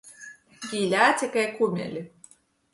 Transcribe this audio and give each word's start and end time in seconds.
Jī 0.69 0.81
lēce 0.95 1.31
kai 1.37 1.45
kumeli. 1.61 2.05